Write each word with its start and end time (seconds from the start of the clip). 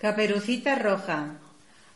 Caperucita 0.00 0.76
Roja. 0.76 1.34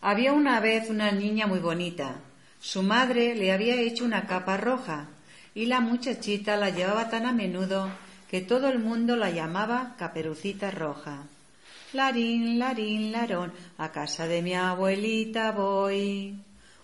Había 0.03 0.35
una 0.35 0.61
vez 0.61 0.91
una 0.91 1.11
niña 1.11 1.47
muy 1.47 1.59
bonita. 1.59 2.17
Su 2.61 2.83
madre 2.83 3.35
le 3.35 3.51
había 3.51 3.81
hecho 3.81 4.05
una 4.05 4.27
capa 4.27 4.59
roja 4.59 5.09
y 5.55 5.65
la 5.65 5.81
muchachita 5.81 6.59
la 6.59 6.69
llevaba 6.69 7.09
tan 7.09 7.25
a 7.25 7.33
menudo 7.33 7.89
que 8.31 8.43
todo 8.43 8.69
el 8.69 8.79
mundo 8.79 9.17
la 9.17 9.31
llamaba 9.31 9.95
Caperucita 9.99 10.71
Roja. 10.71 11.23
Larín, 11.95 12.59
larín, 12.59 13.11
larón, 13.11 13.55
a 13.79 13.91
casa 13.91 14.27
de 14.27 14.43
mi 14.43 14.53
abuelita 14.53 15.53
voy. 15.53 16.35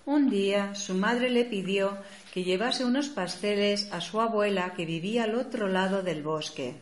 Un 0.07 0.31
día 0.31 0.75
su 0.75 0.95
madre 0.95 1.29
le 1.29 1.45
pidió 1.45 1.99
que 2.33 2.45
llevase 2.45 2.87
unos 2.87 3.11
pasteles 3.11 3.93
a 3.93 4.01
su 4.01 4.23
abuela 4.23 4.73
que 4.73 4.87
vivía 4.87 5.25
al 5.25 5.35
otro 5.35 5.69
lado 5.69 6.03
del 6.03 6.23
bosque, 6.23 6.77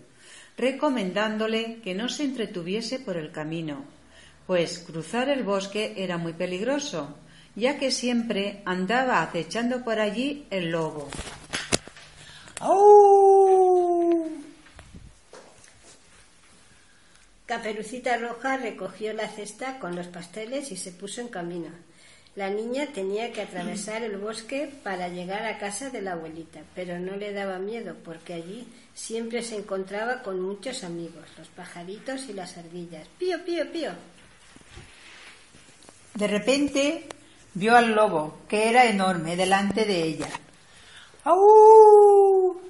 recomendándole 0.56 1.80
que 1.82 1.96
no 1.96 2.08
se 2.08 2.22
entretuviese 2.22 3.00
por 3.00 3.16
el 3.16 3.32
camino, 3.32 3.97
pues 4.48 4.78
cruzar 4.78 5.28
el 5.28 5.42
bosque 5.42 5.92
era 5.98 6.16
muy 6.16 6.32
peligroso, 6.32 7.14
ya 7.54 7.78
que 7.78 7.90
siempre 7.90 8.62
andaba 8.64 9.20
acechando 9.20 9.84
por 9.84 10.00
allí 10.00 10.46
el 10.48 10.70
lobo. 10.70 11.10
Caperucita 17.44 18.16
Roja 18.16 18.56
recogió 18.56 19.12
la 19.12 19.28
cesta 19.28 19.78
con 19.78 19.94
los 19.94 20.06
pasteles 20.06 20.72
y 20.72 20.78
se 20.78 20.92
puso 20.92 21.20
en 21.20 21.28
camino. 21.28 21.68
La 22.34 22.48
niña 22.48 22.86
tenía 22.94 23.32
que 23.34 23.42
atravesar 23.42 24.02
el 24.02 24.16
bosque 24.16 24.72
para 24.82 25.08
llegar 25.08 25.44
a 25.44 25.58
casa 25.58 25.90
de 25.90 26.00
la 26.00 26.12
abuelita, 26.12 26.60
pero 26.74 26.98
no 26.98 27.16
le 27.16 27.34
daba 27.34 27.58
miedo 27.58 27.96
porque 28.02 28.32
allí 28.32 28.66
siempre 28.94 29.42
se 29.42 29.56
encontraba 29.56 30.22
con 30.22 30.40
muchos 30.40 30.84
amigos, 30.84 31.26
los 31.36 31.48
pajaritos 31.48 32.30
y 32.30 32.32
las 32.32 32.56
ardillas. 32.56 33.06
Pío, 33.18 33.44
pío, 33.44 33.70
pío. 33.70 33.90
De 36.18 36.26
repente 36.26 37.06
vio 37.54 37.76
al 37.76 37.94
lobo, 37.94 38.40
que 38.48 38.68
era 38.68 38.86
enorme, 38.86 39.36
delante 39.36 39.84
de 39.84 40.02
ella. 40.02 40.28
¡Au! 41.22 42.60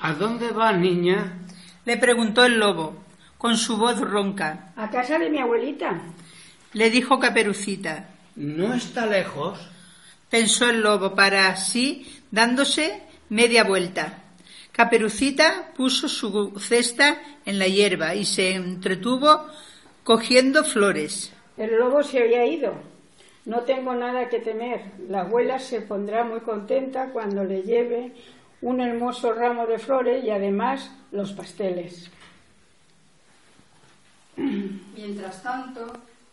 ¿A 0.00 0.12
dónde 0.14 0.50
va, 0.50 0.72
niña? 0.72 1.38
Le 1.84 1.96
preguntó 1.98 2.44
el 2.44 2.58
lobo 2.58 2.96
con 3.38 3.56
su 3.56 3.76
voz 3.76 4.00
ronca. 4.00 4.72
A 4.74 4.90
casa 4.90 5.20
de 5.20 5.30
mi 5.30 5.38
abuelita. 5.38 6.02
Le 6.72 6.90
dijo 6.90 7.20
Caperucita. 7.20 8.08
¿No 8.34 8.74
está 8.74 9.06
lejos? 9.06 9.60
Pensó 10.28 10.68
el 10.68 10.80
lobo 10.80 11.14
para 11.14 11.46
así, 11.46 12.24
dándose 12.32 13.04
media 13.28 13.62
vuelta. 13.62 14.24
Caperucita 14.72 15.70
puso 15.76 16.08
su 16.08 16.58
cesta 16.58 17.22
en 17.46 17.60
la 17.60 17.68
hierba 17.68 18.16
y 18.16 18.24
se 18.24 18.54
entretuvo 18.54 19.46
cogiendo 20.02 20.64
flores. 20.64 21.32
El 21.60 21.76
lobo 21.76 22.02
se 22.02 22.22
había 22.22 22.46
ido. 22.46 22.72
No 23.44 23.60
tengo 23.60 23.94
nada 23.94 24.30
que 24.30 24.38
temer. 24.38 24.80
La 25.10 25.20
abuela 25.20 25.58
se 25.58 25.82
pondrá 25.82 26.24
muy 26.24 26.40
contenta 26.40 27.10
cuando 27.10 27.44
le 27.44 27.60
lleve 27.60 28.14
un 28.62 28.80
hermoso 28.80 29.34
ramo 29.34 29.66
de 29.66 29.78
flores 29.78 30.24
y 30.24 30.30
además 30.30 30.90
los 31.12 31.32
pasteles. 31.32 32.10
Mientras 34.36 35.42
tanto, 35.42 35.84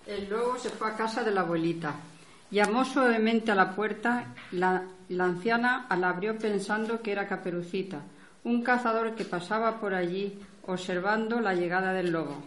el 0.06 0.30
lobo 0.30 0.58
se 0.58 0.70
fue 0.70 0.88
a 0.92 0.96
casa 0.96 1.26
de 1.26 1.32
la 1.32 1.42
abuelita. 1.42 1.94
Llamó 2.50 2.86
suavemente 2.86 3.52
a 3.52 3.56
la 3.56 3.76
puerta. 3.76 4.34
La, 4.54 4.86
la 5.10 5.26
anciana 5.26 5.88
la 5.90 6.08
abrió 6.08 6.38
pensando 6.38 7.02
que 7.02 7.12
era 7.12 7.28
Caperucita, 7.28 8.00
un 8.46 8.64
cazador 8.64 9.14
que 9.14 9.26
pasaba 9.26 9.82
por 9.82 9.94
allí 9.94 10.40
observando 10.66 11.42
la 11.42 11.54
llegada 11.54 11.92
del 11.92 12.12
lobo. 12.12 12.38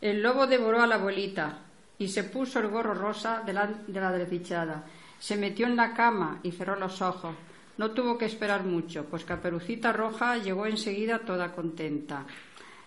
El 0.00 0.22
lobo 0.22 0.46
devoró 0.46 0.80
a 0.82 0.86
la 0.86 0.96
abuelita 0.96 1.58
y 1.98 2.08
se 2.08 2.24
puso 2.24 2.60
el 2.60 2.68
gorro 2.68 2.94
rosa 2.94 3.42
de 3.44 3.52
la, 3.52 3.66
de 3.66 4.00
la 4.00 4.12
desdichada. 4.12 4.84
Se 5.18 5.36
metió 5.36 5.66
en 5.66 5.76
la 5.76 5.92
cama 5.92 6.38
y 6.42 6.52
cerró 6.52 6.76
los 6.76 7.02
ojos. 7.02 7.34
No 7.76 7.90
tuvo 7.90 8.18
que 8.18 8.26
esperar 8.26 8.64
mucho, 8.64 9.04
pues 9.04 9.24
Caperucita 9.24 9.92
Roja 9.92 10.36
llegó 10.36 10.66
enseguida 10.66 11.20
toda 11.20 11.52
contenta. 11.52 12.24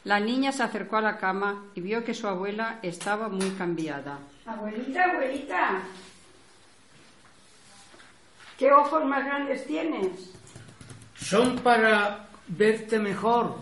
La 0.03 0.19
niña 0.19 0.51
se 0.51 0.63
acercó 0.63 0.97
a 0.97 1.01
la 1.01 1.17
cama 1.17 1.66
y 1.75 1.81
vio 1.81 2.03
que 2.03 2.13
su 2.13 2.27
abuela 2.27 2.79
estaba 2.81 3.29
muy 3.29 3.51
cambiada. 3.51 4.19
Abuelita, 4.45 5.11
abuelita, 5.11 5.81
¿qué 8.57 8.71
ojos 8.71 9.05
más 9.05 9.23
grandes 9.23 9.66
tienes? 9.66 10.33
Son 11.16 11.59
para 11.59 12.27
verte 12.47 12.97
mejor, 12.97 13.59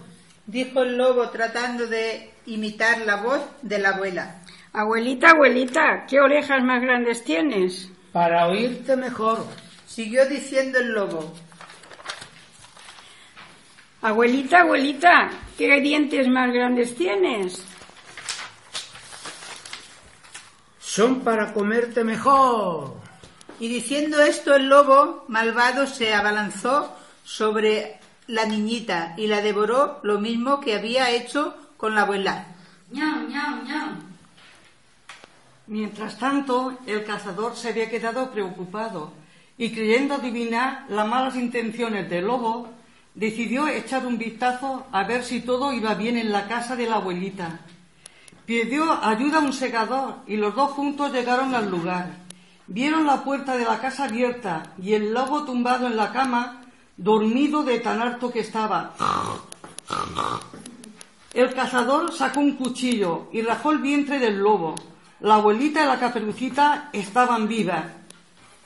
dijo 0.49 0.81
el 0.81 0.97
lobo 0.97 1.29
tratando 1.29 1.85
de 1.85 2.31
imitar 2.47 3.01
la 3.01 3.17
voz 3.17 3.41
de 3.61 3.77
la 3.77 3.89
abuela. 3.89 4.41
Abuelita, 4.73 5.31
abuelita, 5.31 6.05
¿qué 6.07 6.19
orejas 6.19 6.63
más 6.63 6.81
grandes 6.81 7.23
tienes? 7.23 7.89
Para 8.11 8.47
oírte 8.47 8.95
mejor, 8.95 9.45
siguió 9.85 10.27
diciendo 10.27 10.79
el 10.79 10.89
lobo. 10.91 11.33
Abuelita, 14.01 14.61
abuelita, 14.61 15.29
¿qué 15.57 15.79
dientes 15.81 16.27
más 16.27 16.51
grandes 16.51 16.95
tienes? 16.95 17.63
Son 20.79 21.21
para 21.21 21.53
comerte 21.53 22.03
mejor. 22.03 22.95
Y 23.59 23.67
diciendo 23.67 24.19
esto 24.21 24.55
el 24.55 24.67
lobo 24.67 25.25
malvado 25.27 25.85
se 25.85 26.13
abalanzó 26.13 26.95
sobre 27.23 27.99
la 28.29 28.45
niñita 28.45 29.15
y 29.17 29.25
la 29.25 29.41
devoró 29.41 29.99
lo 30.03 30.19
mismo 30.19 30.59
que 30.59 30.75
había 30.75 31.09
hecho 31.09 31.55
con 31.77 31.95
la 31.95 32.01
abuela. 32.01 32.45
Mientras 35.65 36.17
tanto, 36.19 36.77
el 36.85 37.03
cazador 37.03 37.55
se 37.55 37.69
había 37.69 37.89
quedado 37.89 38.29
preocupado 38.31 39.13
y 39.57 39.71
creyendo 39.71 40.13
adivinar 40.15 40.85
las 40.89 41.07
malas 41.07 41.35
intenciones 41.35 42.07
del 42.07 42.27
lobo, 42.27 42.69
decidió 43.15 43.67
echar 43.67 44.05
un 44.05 44.19
vistazo 44.19 44.85
a 44.91 45.03
ver 45.03 45.23
si 45.23 45.41
todo 45.41 45.73
iba 45.73 45.95
bien 45.95 46.15
en 46.15 46.31
la 46.31 46.47
casa 46.47 46.75
de 46.75 46.85
la 46.85 46.97
abuelita. 46.97 47.59
Pidió 48.45 49.03
ayuda 49.03 49.39
a 49.39 49.41
un 49.41 49.53
segador 49.53 50.17
y 50.27 50.37
los 50.37 50.55
dos 50.55 50.71
juntos 50.71 51.11
llegaron 51.11 51.55
al 51.55 51.69
lugar. 51.69 52.11
Vieron 52.67 53.07
la 53.07 53.23
puerta 53.23 53.57
de 53.57 53.65
la 53.65 53.79
casa 53.79 54.05
abierta 54.05 54.73
y 54.81 54.93
el 54.93 55.13
lobo 55.13 55.45
tumbado 55.45 55.87
en 55.87 55.97
la 55.97 56.11
cama, 56.11 56.61
dormido 56.99 57.63
de 57.63 57.79
tan 57.79 58.01
harto 58.01 58.29
que 58.29 58.41
estaba. 58.41 58.93
El 61.33 61.53
cazador 61.53 62.13
sacó 62.13 62.41
un 62.41 62.57
cuchillo 62.57 63.29
y 63.31 63.41
rajó 63.41 63.71
el 63.71 63.77
vientre 63.77 64.19
del 64.19 64.37
lobo. 64.37 64.75
La 65.21 65.35
abuelita 65.35 65.83
y 65.83 65.87
la 65.87 65.99
caperucita 65.99 66.89
estaban 66.91 67.47
vivas. 67.47 67.85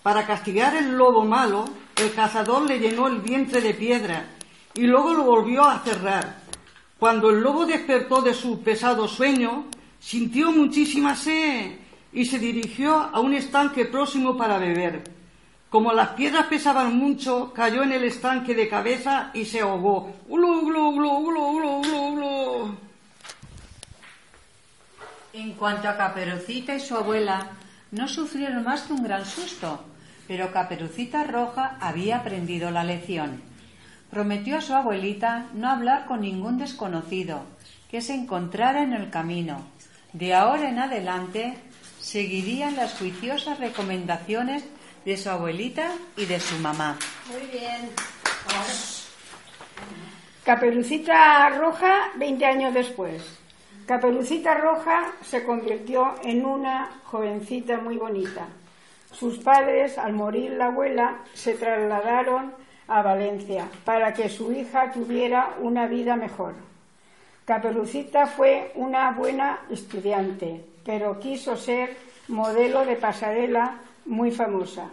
Para 0.01 0.25
castigar 0.25 0.75
el 0.75 0.97
lobo 0.97 1.23
malo, 1.23 1.65
el 1.95 2.11
cazador 2.13 2.63
le 2.63 2.79
llenó 2.79 3.07
el 3.07 3.21
vientre 3.21 3.61
de 3.61 3.75
piedra 3.75 4.25
y 4.73 4.81
luego 4.81 5.13
lo 5.13 5.23
volvió 5.23 5.63
a 5.63 5.79
cerrar. 5.79 6.41
Cuando 6.97 7.29
el 7.29 7.41
lobo 7.41 7.65
despertó 7.65 8.21
de 8.21 8.33
su 8.33 8.63
pesado 8.63 9.07
sueño, 9.07 9.65
sintió 9.99 10.51
muchísima 10.51 11.15
sed 11.15 11.77
y 12.11 12.25
se 12.25 12.39
dirigió 12.39 12.95
a 12.95 13.19
un 13.19 13.33
estanque 13.33 13.85
próximo 13.85 14.35
para 14.35 14.57
beber. 14.57 15.03
Como 15.73 15.91
las 15.91 16.09
piedras 16.09 16.45
pesaban 16.45 16.95
mucho, 16.95 17.51
cayó 17.51 17.81
en 17.81 17.93
el 17.93 18.03
estanque 18.03 18.53
de 18.53 18.69
cabeza 18.69 19.31
y 19.33 19.43
se 19.43 19.61
ahogó. 19.61 20.13
¡Glu, 20.29 20.67
glu, 20.67 20.91
glu, 20.91 21.25
glu, 21.25 21.57
glu, 21.57 21.81
glu, 21.81 22.15
glu! 22.15 22.77
En 25.33 25.53
cuanto 25.53 25.89
a 25.89 25.97
Caperucita 25.97 26.75
y 26.75 26.79
su 26.79 26.95
abuela, 26.95 27.47
no 27.89 28.07
sufrieron 28.07 28.63
más 28.63 28.83
que 28.83 28.93
un 28.93 29.01
gran 29.01 29.25
susto, 29.25 29.83
pero 30.27 30.51
Caperucita 30.51 31.23
Roja 31.23 31.77
había 31.81 32.17
aprendido 32.17 32.69
la 32.69 32.83
lección. 32.83 33.41
Prometió 34.11 34.59
a 34.59 34.61
su 34.61 34.75
abuelita 34.75 35.47
no 35.55 35.71
hablar 35.71 36.05
con 36.05 36.21
ningún 36.21 36.59
desconocido 36.59 37.45
que 37.89 38.01
se 38.01 38.13
encontrara 38.13 38.83
en 38.83 38.93
el 38.93 39.09
camino. 39.09 39.65
De 40.13 40.35
ahora 40.35 40.69
en 40.69 40.77
adelante 40.77 41.57
seguirían 41.99 42.75
las 42.75 42.93
juiciosas 42.93 43.57
recomendaciones 43.57 44.65
de 45.05 45.17
su 45.17 45.29
abuelita 45.29 45.91
y 46.17 46.25
de 46.25 46.39
su 46.39 46.57
mamá. 46.59 46.97
Muy 47.29 47.47
bien. 47.47 47.89
Caperucita 50.43 51.49
Roja, 51.49 52.11
20 52.17 52.45
años 52.45 52.73
después. 52.73 53.23
Caperucita 53.85 54.55
Roja 54.55 55.11
se 55.23 55.43
convirtió 55.43 56.15
en 56.23 56.45
una 56.45 57.01
jovencita 57.05 57.77
muy 57.77 57.97
bonita. 57.97 58.47
Sus 59.11 59.37
padres, 59.39 59.97
al 59.97 60.13
morir 60.13 60.51
la 60.51 60.67
abuela, 60.67 61.19
se 61.33 61.53
trasladaron 61.53 62.53
a 62.87 63.01
Valencia 63.01 63.67
para 63.85 64.13
que 64.13 64.29
su 64.29 64.51
hija 64.51 64.91
tuviera 64.91 65.55
una 65.59 65.87
vida 65.87 66.15
mejor. 66.15 66.55
Caperucita 67.45 68.25
fue 68.25 68.71
una 68.75 69.11
buena 69.11 69.59
estudiante, 69.69 70.63
pero 70.85 71.19
quiso 71.19 71.57
ser 71.57 71.95
modelo 72.27 72.85
de 72.85 72.95
pasarela 72.95 73.79
muy 74.05 74.31
famosa. 74.31 74.89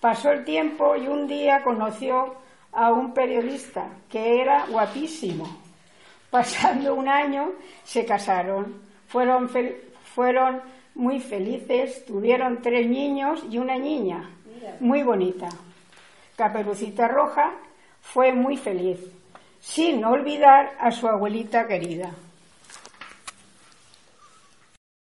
Pasó 0.00 0.30
el 0.32 0.44
tiempo 0.44 0.96
y 0.96 1.06
un 1.08 1.26
día 1.26 1.62
conoció 1.62 2.34
a 2.72 2.92
un 2.92 3.12
periodista 3.12 3.88
que 4.08 4.40
era 4.40 4.66
guapísimo. 4.66 5.46
Pasando 6.30 6.94
un 6.94 7.08
año, 7.08 7.52
se 7.84 8.04
casaron. 8.06 8.80
Fueron, 9.08 9.48
fel- 9.48 9.76
fueron 10.14 10.60
muy 10.94 11.20
felices, 11.20 12.04
tuvieron 12.06 12.62
tres 12.62 12.88
niños 12.88 13.42
y 13.50 13.58
una 13.58 13.76
niña, 13.78 14.30
muy 14.80 15.02
bonita. 15.02 15.48
Caperucita 16.36 17.08
Roja 17.08 17.52
fue 18.00 18.32
muy 18.32 18.56
feliz, 18.56 18.98
sin 19.60 20.04
olvidar 20.04 20.72
a 20.78 20.90
su 20.90 21.08
abuelita 21.08 21.66
querida. 21.66 22.10